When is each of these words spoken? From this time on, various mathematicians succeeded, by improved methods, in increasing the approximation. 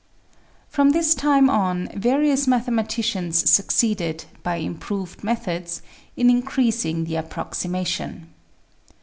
From 0.67 0.93
this 0.93 1.13
time 1.13 1.47
on, 1.47 1.87
various 1.95 2.47
mathematicians 2.47 3.47
succeeded, 3.47 4.25
by 4.41 4.55
improved 4.55 5.23
methods, 5.23 5.83
in 6.17 6.27
increasing 6.27 7.03
the 7.03 7.17
approximation. 7.17 8.33